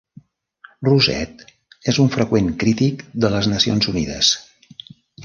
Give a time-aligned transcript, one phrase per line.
[0.87, 1.43] Rosett
[1.93, 4.33] es un freqüent crític de les Nacions Unides.